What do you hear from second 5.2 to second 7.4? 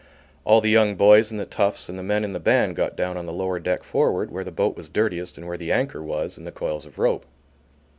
and where the anchor was and the coils of rope.